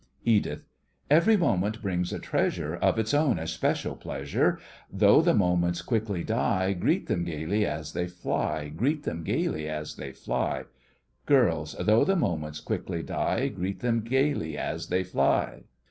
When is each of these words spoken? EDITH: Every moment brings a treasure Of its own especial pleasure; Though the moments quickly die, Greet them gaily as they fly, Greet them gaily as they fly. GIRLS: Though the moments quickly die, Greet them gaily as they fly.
EDITH: 0.25 0.63
Every 1.11 1.37
moment 1.37 1.79
brings 1.83 2.11
a 2.11 2.17
treasure 2.17 2.75
Of 2.75 2.97
its 2.97 3.13
own 3.13 3.37
especial 3.37 3.95
pleasure; 3.95 4.57
Though 4.91 5.21
the 5.21 5.35
moments 5.35 5.83
quickly 5.83 6.23
die, 6.23 6.73
Greet 6.73 7.05
them 7.05 7.23
gaily 7.23 7.67
as 7.67 7.93
they 7.93 8.07
fly, 8.07 8.69
Greet 8.69 9.03
them 9.03 9.23
gaily 9.23 9.69
as 9.69 9.97
they 9.97 10.11
fly. 10.11 10.63
GIRLS: 11.27 11.75
Though 11.79 12.03
the 12.03 12.15
moments 12.15 12.61
quickly 12.61 13.03
die, 13.03 13.49
Greet 13.49 13.81
them 13.81 13.99
gaily 14.01 14.57
as 14.57 14.87
they 14.87 15.03
fly. 15.03 15.65